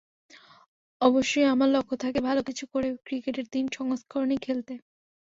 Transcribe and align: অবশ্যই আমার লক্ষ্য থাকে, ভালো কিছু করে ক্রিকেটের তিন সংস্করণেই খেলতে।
অবশ্যই 1.01 1.45
আমার 1.45 1.69
লক্ষ্য 1.69 1.95
থাকে, 1.97 2.19
ভালো 2.21 2.41
কিছু 2.43 2.63
করে 2.67 2.87
ক্রিকেটের 3.05 3.47
তিন 3.51 3.65
সংস্করণেই 3.77 4.39
খেলতে। 4.41 4.73